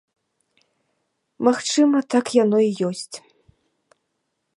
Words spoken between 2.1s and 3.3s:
так яно і ёсць.